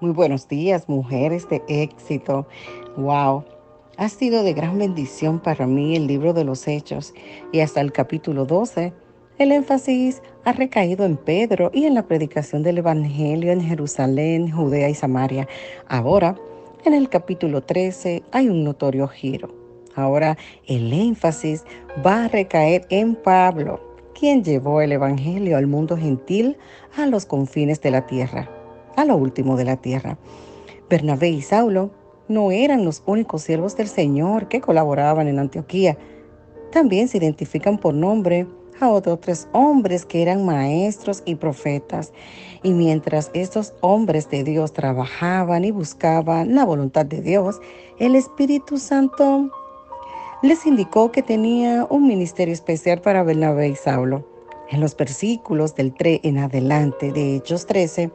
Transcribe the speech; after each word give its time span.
Muy 0.00 0.12
buenos 0.12 0.46
días, 0.46 0.88
mujeres 0.88 1.48
de 1.48 1.60
éxito. 1.66 2.46
Wow. 2.96 3.44
Ha 3.96 4.08
sido 4.08 4.44
de 4.44 4.52
gran 4.52 4.78
bendición 4.78 5.40
para 5.40 5.66
mí 5.66 5.96
el 5.96 6.06
libro 6.06 6.32
de 6.32 6.44
los 6.44 6.68
Hechos 6.68 7.12
y 7.50 7.58
hasta 7.58 7.80
el 7.80 7.90
capítulo 7.90 8.44
12. 8.44 8.92
El 9.38 9.50
énfasis 9.50 10.22
ha 10.44 10.52
recaído 10.52 11.04
en 11.04 11.16
Pedro 11.16 11.72
y 11.74 11.84
en 11.84 11.94
la 11.94 12.06
predicación 12.06 12.62
del 12.62 12.78
Evangelio 12.78 13.50
en 13.50 13.60
Jerusalén, 13.60 14.52
Judea 14.52 14.88
y 14.88 14.94
Samaria. 14.94 15.48
Ahora, 15.88 16.36
en 16.84 16.94
el 16.94 17.08
capítulo 17.08 17.64
13 17.64 18.22
hay 18.30 18.48
un 18.48 18.62
notorio 18.62 19.08
giro. 19.08 19.52
Ahora 19.96 20.38
el 20.68 20.92
énfasis 20.92 21.64
va 22.06 22.26
a 22.26 22.28
recaer 22.28 22.86
en 22.90 23.16
Pablo, 23.16 23.80
quien 24.14 24.44
llevó 24.44 24.80
el 24.80 24.92
Evangelio 24.92 25.56
al 25.56 25.66
mundo 25.66 25.96
gentil 25.96 26.56
a 26.96 27.06
los 27.06 27.26
confines 27.26 27.80
de 27.80 27.90
la 27.90 28.06
tierra 28.06 28.48
a 28.98 29.04
lo 29.04 29.16
último 29.16 29.56
de 29.56 29.64
la 29.64 29.76
tierra. 29.76 30.18
Bernabé 30.90 31.28
y 31.28 31.42
Saulo 31.42 31.90
no 32.28 32.50
eran 32.50 32.84
los 32.84 33.02
únicos 33.06 33.42
siervos 33.42 33.76
del 33.76 33.88
Señor 33.88 34.48
que 34.48 34.60
colaboraban 34.60 35.28
en 35.28 35.38
Antioquía. 35.38 35.96
También 36.72 37.08
se 37.08 37.18
identifican 37.18 37.78
por 37.78 37.94
nombre 37.94 38.46
a 38.80 38.90
otros 38.90 39.20
tres 39.20 39.48
hombres 39.52 40.04
que 40.04 40.22
eran 40.22 40.44
maestros 40.44 41.22
y 41.24 41.36
profetas. 41.36 42.12
Y 42.62 42.72
mientras 42.72 43.30
estos 43.34 43.72
hombres 43.80 44.28
de 44.30 44.44
Dios 44.44 44.72
trabajaban 44.72 45.64
y 45.64 45.70
buscaban 45.70 46.54
la 46.54 46.64
voluntad 46.64 47.06
de 47.06 47.20
Dios, 47.20 47.60
el 47.98 48.16
Espíritu 48.16 48.78
Santo 48.78 49.50
les 50.42 50.66
indicó 50.66 51.10
que 51.10 51.22
tenía 51.22 51.86
un 51.88 52.06
ministerio 52.06 52.54
especial 52.54 53.00
para 53.00 53.22
Bernabé 53.22 53.68
y 53.68 53.76
Saulo. 53.76 54.24
En 54.70 54.80
los 54.80 54.94
versículos 54.96 55.74
del 55.74 55.94
3 55.94 56.20
en 56.24 56.38
adelante 56.38 57.10
de 57.10 57.36
Hechos 57.36 57.64
13, 57.64 58.10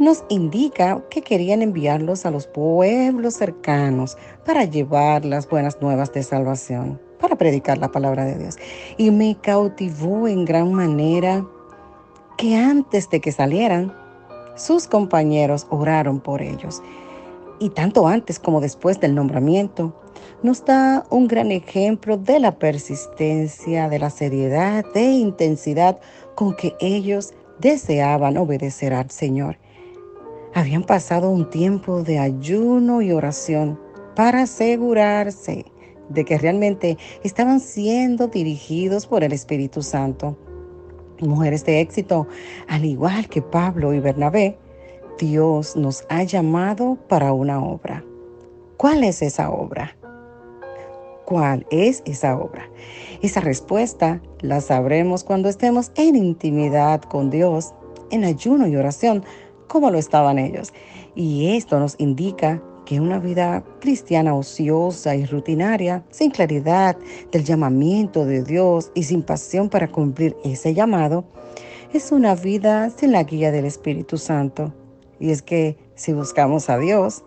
nos 0.00 0.24
indica 0.30 1.04
que 1.10 1.20
querían 1.20 1.60
enviarlos 1.60 2.24
a 2.24 2.30
los 2.30 2.46
pueblos 2.46 3.34
cercanos 3.34 4.16
para 4.46 4.64
llevar 4.64 5.26
las 5.26 5.46
buenas 5.46 5.82
nuevas 5.82 6.10
de 6.14 6.22
salvación, 6.22 6.98
para 7.20 7.36
predicar 7.36 7.76
la 7.76 7.92
palabra 7.92 8.24
de 8.24 8.38
Dios. 8.38 8.56
Y 8.96 9.10
me 9.10 9.36
cautivó 9.42 10.26
en 10.26 10.46
gran 10.46 10.72
manera 10.72 11.46
que 12.38 12.56
antes 12.56 13.10
de 13.10 13.20
que 13.20 13.30
salieran, 13.30 13.94
sus 14.56 14.86
compañeros 14.86 15.66
oraron 15.68 16.18
por 16.18 16.40
ellos. 16.40 16.82
Y 17.58 17.68
tanto 17.68 18.08
antes 18.08 18.38
como 18.38 18.62
después 18.62 19.00
del 19.00 19.14
nombramiento, 19.14 19.94
nos 20.42 20.64
da 20.64 21.04
un 21.10 21.28
gran 21.28 21.52
ejemplo 21.52 22.16
de 22.16 22.40
la 22.40 22.58
persistencia, 22.58 23.90
de 23.90 23.98
la 23.98 24.08
seriedad, 24.08 24.82
de 24.94 25.02
intensidad 25.02 26.00
con 26.36 26.56
que 26.56 26.74
ellos 26.80 27.34
deseaban 27.58 28.38
obedecer 28.38 28.94
al 28.94 29.10
Señor 29.10 29.58
habían 30.54 30.82
pasado 30.82 31.30
un 31.30 31.48
tiempo 31.50 32.02
de 32.02 32.18
ayuno 32.18 33.02
y 33.02 33.12
oración 33.12 33.78
para 34.16 34.42
asegurarse 34.42 35.64
de 36.08 36.24
que 36.24 36.38
realmente 36.38 36.98
estaban 37.22 37.60
siendo 37.60 38.26
dirigidos 38.26 39.06
por 39.06 39.24
el 39.24 39.32
Espíritu 39.32 39.82
Santo. 39.82 40.36
Mujeres 41.20 41.64
de 41.64 41.80
éxito, 41.80 42.26
al 42.68 42.84
igual 42.84 43.28
que 43.28 43.42
Pablo 43.42 43.92
y 43.94 44.00
Bernabé, 44.00 44.58
Dios 45.18 45.76
nos 45.76 46.04
ha 46.08 46.22
llamado 46.22 46.96
para 47.08 47.32
una 47.32 47.62
obra. 47.62 48.04
¿Cuál 48.76 49.04
es 49.04 49.22
esa 49.22 49.50
obra? 49.50 49.96
¿Cuál 51.26 51.66
es 51.70 52.02
esa 52.06 52.36
obra? 52.36 52.68
Esa 53.22 53.40
respuesta 53.40 54.20
la 54.40 54.60
sabremos 54.60 55.22
cuando 55.22 55.48
estemos 55.48 55.92
en 55.94 56.16
intimidad 56.16 57.02
con 57.02 57.30
Dios, 57.30 57.72
en 58.10 58.24
ayuno 58.24 58.66
y 58.66 58.76
oración, 58.76 59.22
como 59.70 59.92
lo 59.92 59.98
estaban 59.98 60.40
ellos. 60.40 60.72
Y 61.14 61.56
esto 61.56 61.78
nos 61.78 61.94
indica 61.98 62.60
que 62.84 63.00
una 63.00 63.20
vida 63.20 63.62
cristiana 63.78 64.34
ociosa 64.34 65.14
y 65.14 65.24
rutinaria, 65.24 66.02
sin 66.10 66.32
claridad 66.32 66.96
del 67.30 67.44
llamamiento 67.44 68.24
de 68.24 68.42
Dios 68.42 68.90
y 68.94 69.04
sin 69.04 69.22
pasión 69.22 69.68
para 69.68 69.86
cumplir 69.86 70.36
ese 70.42 70.74
llamado, 70.74 71.24
es 71.92 72.10
una 72.10 72.34
vida 72.34 72.90
sin 72.90 73.12
la 73.12 73.22
guía 73.22 73.52
del 73.52 73.64
Espíritu 73.64 74.18
Santo. 74.18 74.74
Y 75.20 75.30
es 75.30 75.40
que 75.40 75.76
si 75.94 76.12
buscamos 76.12 76.68
a 76.68 76.76
Dios, 76.76 77.22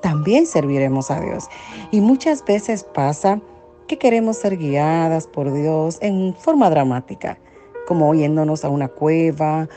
también 0.00 0.46
serviremos 0.46 1.10
a 1.10 1.20
Dios. 1.20 1.48
Y 1.90 2.00
muchas 2.00 2.44
veces 2.44 2.84
pasa 2.84 3.40
que 3.88 3.98
queremos 3.98 4.36
ser 4.36 4.56
guiadas 4.56 5.26
por 5.26 5.52
Dios 5.52 5.98
en 6.00 6.32
forma 6.36 6.70
dramática, 6.70 7.40
como 7.88 8.08
oyéndonos 8.08 8.64
a 8.64 8.68
una 8.68 8.86
cueva 8.86 9.68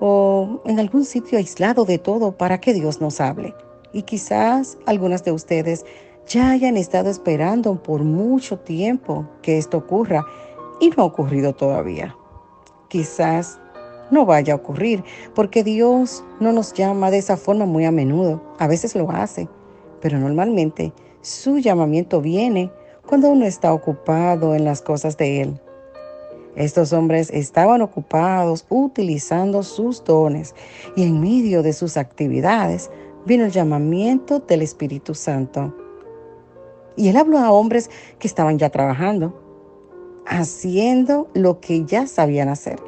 o 0.00 0.60
en 0.64 0.80
algún 0.80 1.04
sitio 1.04 1.38
aislado 1.38 1.84
de 1.84 1.98
todo 1.98 2.36
para 2.36 2.60
que 2.60 2.74
Dios 2.74 3.00
nos 3.00 3.20
hable. 3.20 3.54
Y 3.92 4.02
quizás 4.02 4.78
algunas 4.86 5.24
de 5.24 5.32
ustedes 5.32 5.84
ya 6.26 6.50
hayan 6.50 6.76
estado 6.76 7.10
esperando 7.10 7.82
por 7.82 8.02
mucho 8.02 8.58
tiempo 8.58 9.26
que 9.42 9.58
esto 9.58 9.78
ocurra 9.78 10.24
y 10.80 10.90
no 10.90 11.02
ha 11.02 11.06
ocurrido 11.06 11.54
todavía. 11.54 12.16
Quizás 12.88 13.60
no 14.10 14.26
vaya 14.26 14.54
a 14.54 14.56
ocurrir 14.56 15.04
porque 15.34 15.64
Dios 15.64 16.24
no 16.40 16.52
nos 16.52 16.72
llama 16.72 17.10
de 17.10 17.18
esa 17.18 17.36
forma 17.36 17.66
muy 17.66 17.84
a 17.84 17.90
menudo. 17.90 18.42
A 18.58 18.66
veces 18.66 18.94
lo 18.94 19.10
hace, 19.10 19.48
pero 20.00 20.18
normalmente 20.18 20.92
su 21.20 21.58
llamamiento 21.58 22.20
viene 22.20 22.70
cuando 23.06 23.28
uno 23.28 23.46
está 23.46 23.72
ocupado 23.72 24.54
en 24.54 24.64
las 24.64 24.82
cosas 24.82 25.16
de 25.16 25.42
Él. 25.42 25.60
Estos 26.56 26.92
hombres 26.92 27.30
estaban 27.30 27.82
ocupados 27.82 28.64
utilizando 28.68 29.62
sus 29.62 30.04
dones 30.04 30.54
y 30.96 31.02
en 31.02 31.20
medio 31.20 31.62
de 31.62 31.72
sus 31.72 31.96
actividades 31.96 32.90
vino 33.26 33.44
el 33.44 33.50
llamamiento 33.50 34.38
del 34.40 34.62
Espíritu 34.62 35.14
Santo. 35.14 35.74
Y 36.96 37.08
él 37.08 37.16
habló 37.16 37.38
a 37.38 37.50
hombres 37.50 37.90
que 38.18 38.28
estaban 38.28 38.58
ya 38.58 38.70
trabajando, 38.70 39.40
haciendo 40.26 41.28
lo 41.34 41.60
que 41.60 41.84
ya 41.84 42.06
sabían 42.06 42.48
hacer. 42.48 42.78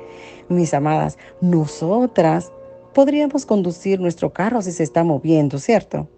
Mis 0.48 0.72
amadas, 0.74 1.18
nosotras 1.40 2.52
podríamos 2.94 3.44
conducir 3.44 4.00
nuestro 4.00 4.32
carro 4.32 4.62
si 4.62 4.70
se 4.70 4.84
está 4.84 5.02
moviendo, 5.02 5.58
¿cierto? 5.58 6.08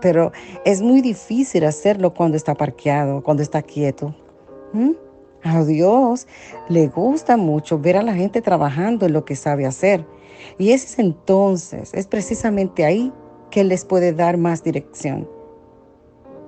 Pero 0.00 0.32
es 0.64 0.82
muy 0.82 1.00
difícil 1.00 1.64
hacerlo 1.64 2.14
cuando 2.14 2.36
está 2.36 2.54
parqueado, 2.54 3.22
cuando 3.22 3.42
está 3.42 3.62
quieto. 3.62 4.14
A 5.44 5.64
Dios 5.64 6.26
le 6.68 6.86
gusta 6.86 7.36
mucho 7.36 7.78
ver 7.78 7.96
a 7.96 8.02
la 8.02 8.14
gente 8.14 8.40
trabajando 8.42 9.06
en 9.06 9.12
lo 9.12 9.24
que 9.24 9.36
sabe 9.36 9.66
hacer. 9.66 10.06
Y 10.58 10.70
es 10.70 10.98
entonces, 10.98 11.92
es 11.94 12.06
precisamente 12.06 12.84
ahí 12.84 13.12
que 13.50 13.64
les 13.64 13.84
puede 13.84 14.12
dar 14.12 14.36
más 14.36 14.62
dirección. 14.62 15.28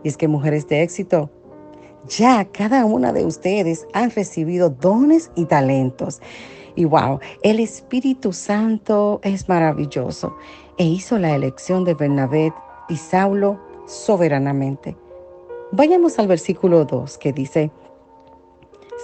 Y 0.03 0.09
es 0.09 0.17
que 0.17 0.29
mujeres 0.29 0.69
de 0.69 0.83
éxito, 0.83 1.31
ya 2.09 2.45
cada 2.45 2.85
una 2.85 3.13
de 3.13 3.25
ustedes 3.25 3.87
han 3.93 4.11
recibido 4.11 4.71
dones 4.71 5.31
y 5.35 5.47
talentos. 5.47 6.21
Y 6.77 6.85
wow, 6.85 7.21
el 7.43 7.61
Espíritu 7.61 8.33
Santo 8.33 9.21
es 9.23 9.49
maravilloso 9.49 10.37
e 10.77 10.85
hizo 10.85 11.19
la 11.19 11.35
elección 11.35 11.85
de 11.85 11.95
Bernabé 11.95 12.53
y 12.89 12.97
Saulo 12.97 13.59
soberanamente. 13.87 14.97
Vayamos 15.73 16.19
al 16.19 16.29
versículo 16.29 16.85
2 16.85 17.19
que 17.19 17.33
dice, 17.33 17.71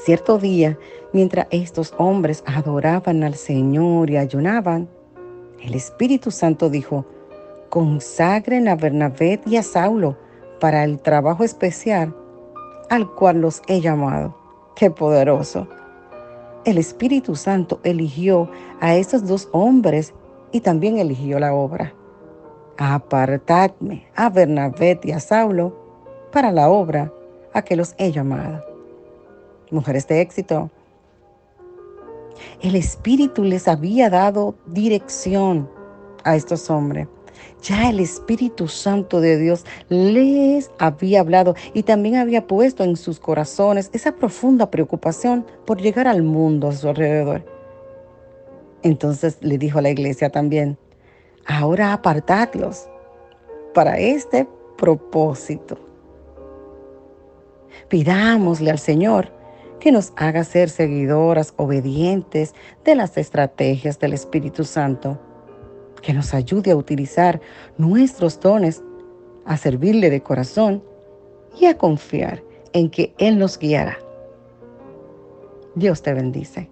Cierto 0.05 0.39
día, 0.39 0.79
mientras 1.13 1.47
estos 1.51 1.95
hombres 1.99 2.43
adoraban 2.47 3.23
al 3.23 3.35
Señor 3.35 4.09
y 4.09 4.17
ayunaban, 4.17 4.89
el 5.61 5.75
Espíritu 5.75 6.31
Santo 6.31 6.71
dijo, 6.71 7.05
consagren 7.69 8.67
a 8.69 8.77
Bernabé 8.77 9.43
y 9.45 9.57
a 9.57 9.63
Saulo 9.63 10.17
para 10.59 10.85
el 10.85 11.01
trabajo 11.01 11.45
especial 11.45 12.17
al 12.89 13.11
cual 13.15 13.43
los 13.43 13.61
he 13.69 13.83
llamado. 13.83 14.35
¡Qué 14.75 14.91
poderoso! 14.91 15.69
El 16.65 16.79
Espíritu 16.79 17.37
Santo 17.37 17.79
eligió 17.83 18.51
a 18.81 18.95
estos 18.95 19.27
dos 19.27 19.51
hombres 19.53 20.15
y 20.51 20.63
también 20.63 20.97
eligió 20.97 21.39
la 21.39 21.53
obra. 21.53 21.93
Apartadme 22.79 24.07
a 24.17 24.31
Bernabé 24.31 24.99
y 25.03 25.13
a 25.13 25.21
Saulo 25.21 25.77
para 26.33 26.53
la 26.53 26.71
obra 26.71 27.13
a 27.53 27.61
que 27.61 27.77
los 27.77 27.95
he 27.99 28.13
llamado 28.13 28.70
mujeres 29.71 30.07
de 30.09 30.21
éxito. 30.21 30.71
El 32.63 32.77
Espíritu 32.77 33.45
les 33.45 33.69
había 33.69 34.11
dado 34.11 34.55
dirección 34.67 35.69
a 36.25 36.37
estos 36.37 36.71
hombres. 36.71 37.09
Ya 37.63 37.91
el 37.91 38.01
Espíritu 38.01 38.69
Santo 38.69 39.21
de 39.21 39.39
Dios 39.39 39.65
les 39.89 40.71
había 40.79 41.21
hablado 41.21 41.55
y 41.75 41.83
también 41.83 42.17
había 42.17 42.47
puesto 42.47 42.85
en 42.85 42.97
sus 42.97 43.21
corazones 43.21 43.91
esa 43.93 44.13
profunda 44.13 44.71
preocupación 44.71 45.47
por 45.67 45.81
llegar 45.81 46.09
al 46.09 46.23
mundo 46.23 46.69
a 46.69 46.73
su 46.73 46.89
alrededor. 46.89 47.45
Entonces 48.83 49.39
le 49.41 49.59
dijo 49.59 49.79
a 49.79 49.83
la 49.83 49.91
iglesia 49.91 50.31
también, 50.31 50.79
ahora 51.47 51.93
apartadlos 51.93 52.89
para 53.75 53.99
este 53.99 54.49
propósito. 54.77 55.79
Pidámosle 57.89 58.71
al 58.71 58.79
Señor 58.79 59.40
que 59.81 59.91
nos 59.91 60.13
haga 60.17 60.45
ser 60.45 60.69
seguidoras 60.69 61.55
obedientes 61.57 62.55
de 62.85 62.95
las 62.95 63.17
estrategias 63.17 63.99
del 63.99 64.13
Espíritu 64.13 64.65
Santo. 64.65 65.19
que 66.03 66.15
nos 66.15 66.33
ayude 66.33 66.71
a 66.71 66.77
utilizar 66.77 67.43
nuestros 67.77 68.41
dones, 68.41 68.83
a 69.45 69.59
servirle 69.59 70.09
de 70.09 70.23
corazón 70.23 70.83
y 71.61 71.67
a 71.67 71.77
confiar 71.77 72.43
en 72.73 72.89
que 72.89 73.13
Él 73.19 73.39
nos 73.39 73.59
guiará. 73.59 73.99
Dios 75.75 76.01
te 76.01 76.15
bendice. 76.15 76.71